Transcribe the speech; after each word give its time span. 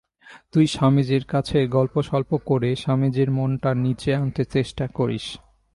তুই 0.51 0.65
স্বামীজীর 0.67 1.23
কাছে 1.25 1.57
গল্পসল্প 1.67 2.31
করে 2.45 2.69
স্বামীজীর 2.75 3.29
মনটা 3.31 3.71
নীচে 3.75 4.11
আনতে 4.15 4.43
চেষ্টা 4.45 4.85
করিস। 4.87 5.25